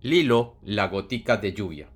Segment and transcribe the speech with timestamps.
[0.00, 1.88] Lilo, la gotica de lluvia.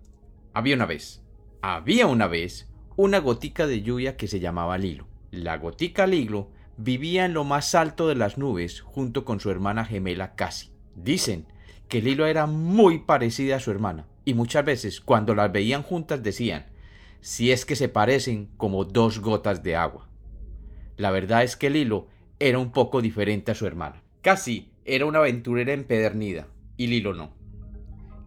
[0.52, 1.22] Había una vez,
[1.60, 5.06] había una vez, una gotica de lluvia que se llamaba Lilo.
[5.30, 9.84] La gotica Lilo vivía en lo más alto de las nubes junto con su hermana
[9.84, 10.72] gemela Cassie.
[10.96, 11.46] Dicen
[11.86, 16.24] que Lilo era muy parecida a su hermana, y muchas veces cuando las veían juntas
[16.24, 16.66] decían,
[17.20, 20.08] si es que se parecen como dos gotas de agua.
[20.96, 22.08] La verdad es que Lilo
[22.40, 24.02] era un poco diferente a su hermana.
[24.22, 27.40] Cassie era una aventurera empedernida, y Lilo no.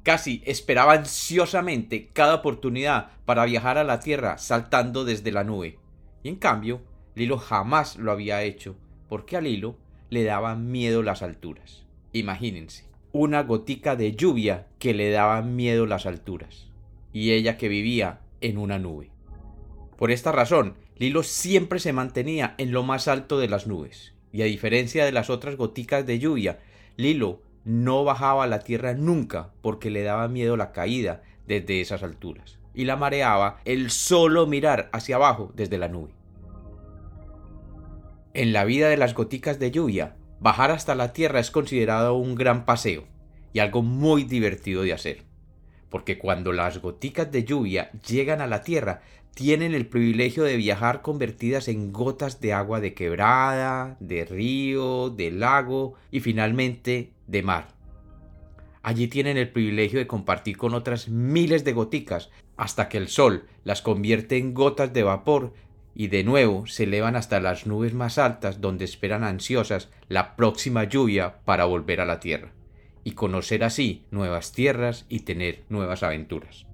[0.05, 5.79] Casi esperaba ansiosamente cada oportunidad para viajar a la Tierra saltando desde la nube.
[6.21, 6.83] Y en cambio,
[7.15, 8.75] Lilo jamás lo había hecho,
[9.09, 9.77] porque a Lilo
[10.11, 11.85] le daban miedo las alturas.
[12.13, 16.67] Imagínense, una gotica de lluvia que le daban miedo las alturas.
[17.11, 19.09] Y ella que vivía en una nube.
[19.97, 24.13] Por esta razón, Lilo siempre se mantenía en lo más alto de las nubes.
[24.31, 26.59] Y a diferencia de las otras goticas de lluvia,
[26.95, 32.03] Lilo no bajaba a la tierra nunca porque le daba miedo la caída desde esas
[32.03, 36.11] alturas y la mareaba el solo mirar hacia abajo desde la nube.
[38.33, 42.35] En la vida de las goticas de lluvia, bajar hasta la tierra es considerado un
[42.35, 43.05] gran paseo
[43.53, 45.23] y algo muy divertido de hacer,
[45.89, 49.01] porque cuando las goticas de lluvia llegan a la tierra,
[49.35, 55.29] tienen el privilegio de viajar convertidas en gotas de agua de quebrada, de río, de
[55.29, 57.67] lago y finalmente de mar.
[58.81, 63.45] Allí tienen el privilegio de compartir con otras miles de goticas hasta que el sol
[63.65, 65.53] las convierte en gotas de vapor
[65.93, 70.85] y de nuevo se elevan hasta las nubes más altas donde esperan ansiosas la próxima
[70.85, 72.53] lluvia para volver a la tierra
[73.03, 76.65] y conocer así nuevas tierras y tener nuevas aventuras.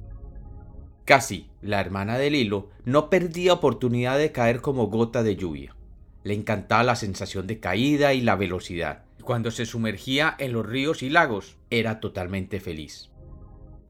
[1.12, 5.76] Casi la hermana de Lilo no perdía oportunidad de caer como gota de lluvia.
[6.23, 11.04] Le encantaba la sensación de caída y la velocidad, cuando se sumergía en los ríos
[11.04, 13.09] y lagos, era totalmente feliz.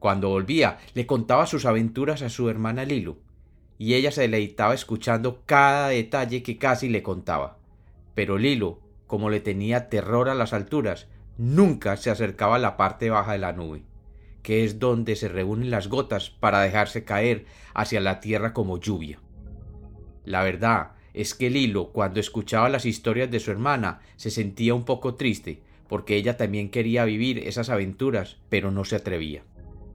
[0.00, 3.18] Cuando volvía, le contaba sus aventuras a su hermana Lilo,
[3.78, 7.56] y ella se deleitaba escuchando cada detalle que casi le contaba.
[8.16, 11.06] Pero Lilo, como le tenía terror a las alturas,
[11.38, 13.84] nunca se acercaba a la parte baja de la nube,
[14.42, 19.20] que es donde se reúnen las gotas para dejarse caer hacia la tierra como lluvia.
[20.24, 24.84] La verdad es que Lilo, cuando escuchaba las historias de su hermana, se sentía un
[24.84, 29.44] poco triste, porque ella también quería vivir esas aventuras, pero no se atrevía.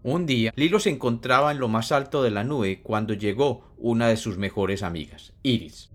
[0.03, 4.07] Un día, Lilo se encontraba en lo más alto de la nube cuando llegó una
[4.07, 5.89] de sus mejores amigas, Iris.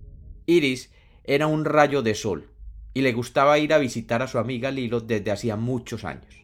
[0.46, 0.92] Iris
[1.24, 2.50] era un rayo de sol,
[2.94, 6.41] y le gustaba ir a visitar a su amiga Lilo desde hacía muchos años.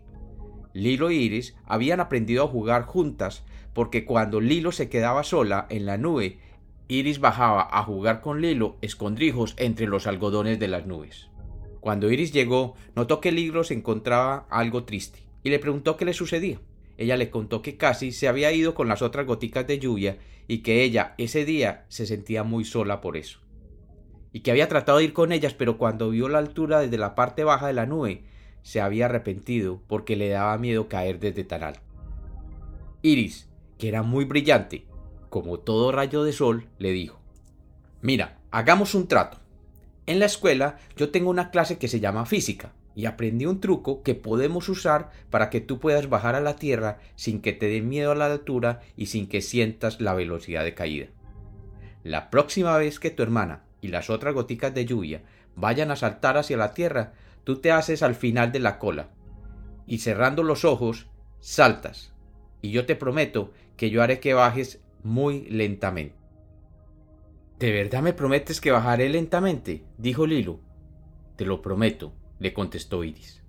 [0.72, 5.86] Lilo y Iris habían aprendido a jugar juntas porque cuando Lilo se quedaba sola en
[5.86, 6.38] la nube,
[6.88, 11.28] Iris bajaba a jugar con Lilo escondrijos entre los algodones de las nubes.
[11.80, 16.12] Cuando Iris llegó, notó que Lilo se encontraba algo triste y le preguntó qué le
[16.12, 16.60] sucedía.
[16.96, 20.18] Ella le contó que casi se había ido con las otras goticas de lluvia
[20.48, 23.38] y que ella ese día se sentía muy sola por eso.
[24.32, 27.14] Y que había tratado de ir con ellas, pero cuando vio la altura desde la
[27.14, 28.24] parte baja de la nube,
[28.62, 31.80] se había arrepentido porque le daba miedo caer desde tan alto.
[33.02, 33.48] Iris,
[33.78, 34.86] que era muy brillante,
[35.30, 37.18] como todo rayo de sol, le dijo
[38.00, 39.38] Mira, hagamos un trato.
[40.06, 44.02] En la escuela yo tengo una clase que se llama física y aprendí un truco
[44.02, 47.80] que podemos usar para que tú puedas bajar a la tierra sin que te dé
[47.80, 51.06] miedo a la altura y sin que sientas la velocidad de caída.
[52.02, 55.22] La próxima vez que tu hermana y las otras goticas de lluvia
[55.54, 57.12] vayan a saltar hacia la tierra,
[57.48, 59.09] tú te haces al final de la cola
[59.86, 61.09] y cerrando los ojos
[61.41, 62.12] saltas.
[62.60, 66.14] Y yo te prometo que yo haré que bajes muy lentamente.
[67.59, 69.82] ¿De verdad me prometes que bajaré lentamente?
[69.97, 70.60] dijo Lilo.
[71.36, 73.42] Te lo prometo, le contestó Iris.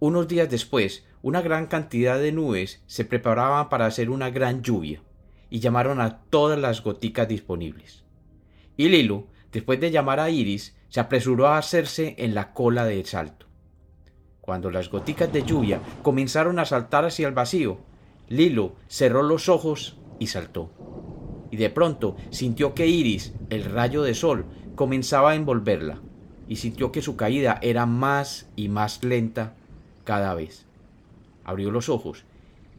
[0.00, 5.02] Unos días después, una gran cantidad de nubes se preparaban para hacer una gran lluvia,
[5.50, 8.04] y llamaron a todas las goticas disponibles.
[8.78, 13.04] Y Lilo, después de llamar a Iris, se apresuró a hacerse en la cola del
[13.04, 13.46] salto.
[14.40, 17.78] Cuando las goticas de lluvia comenzaron a saltar hacia el vacío,
[18.28, 20.70] Lilo cerró los ojos y saltó.
[21.50, 24.46] Y de pronto sintió que Iris, el rayo de sol,
[24.76, 26.00] comenzaba a envolverla,
[26.46, 29.54] y sintió que su caída era más y más lenta
[30.04, 30.64] cada vez.
[31.42, 32.24] Abrió los ojos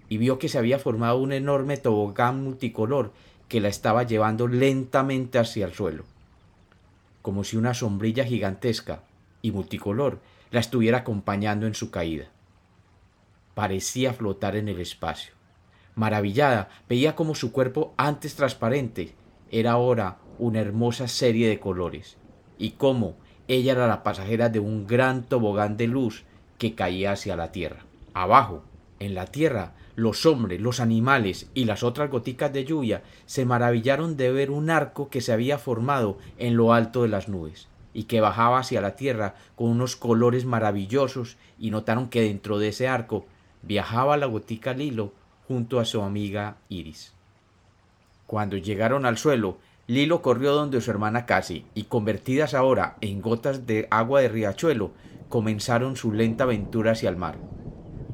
[0.07, 3.11] y vio que se había formado un enorme tobogán multicolor
[3.49, 6.05] que la estaba llevando lentamente hacia el suelo,
[7.25, 9.01] como si una sombrilla gigantesca
[9.41, 10.19] y multicolor
[10.51, 12.27] la estuviera acompañando en su caída.
[13.55, 15.33] Parecía flotar en el espacio.
[15.95, 19.15] Maravillada, veía como su cuerpo, antes transparente,
[19.49, 22.17] era ahora una hermosa serie de colores,
[22.59, 23.15] y cómo
[23.47, 26.25] ella era la pasajera de un gran tobogán de luz
[26.59, 27.87] que caía hacia la tierra.
[28.13, 28.61] Abajo,
[28.99, 34.17] En la tierra, los hombres, los animales y las otras goticas de lluvia se maravillaron
[34.17, 38.03] de ver un arco que se había formado en lo alto de las nubes y
[38.03, 42.87] que bajaba hacia la tierra con unos colores maravillosos y notaron que dentro de ese
[42.87, 43.25] arco
[43.61, 45.13] viajaba la gotica Lilo
[45.47, 47.13] junto a su amiga Iris.
[48.27, 49.57] Cuando llegaron al suelo,
[49.87, 54.91] Lilo corrió donde su hermana Casi y convertidas ahora en gotas de agua de riachuelo,
[55.29, 57.37] comenzaron su lenta aventura hacia el mar.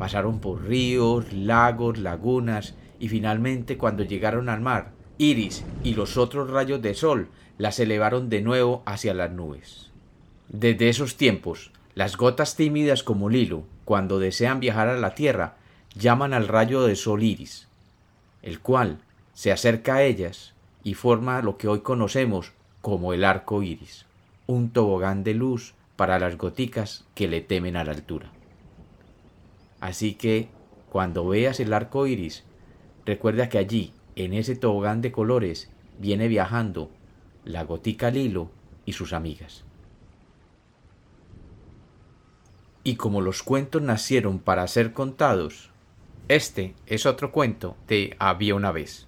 [0.02, 6.50] Pasaron por ríos, lagos, lagunas y finalmente cuando llegaron al mar, Iris y los otros
[6.50, 7.28] rayos de sol
[7.60, 9.92] las elevaron de nuevo hacia las nubes.
[10.50, 15.58] Desde esos tiempos, las gotas tímidas como Lilo, cuando desean viajar a la tierra,
[15.94, 17.68] llaman al rayo de sol Iris,
[18.42, 19.02] el cual
[19.36, 24.08] se acerca a ellas y forma lo que hoy conocemos como el arco iris,
[24.48, 28.32] un tobogán de luz para las goticas que le temen a la altura.
[29.82, 30.48] Así que,
[30.90, 32.46] cuando veas el arco iris,
[33.06, 35.70] recuerda que allí, en ese tobogán de colores,
[36.00, 36.92] viene viajando
[37.44, 38.52] la gotica Lilo
[38.86, 39.66] y sus amigas.
[42.84, 45.72] Y como los cuentos nacieron para ser contados,
[46.28, 49.08] este es otro cuento de Había una vez.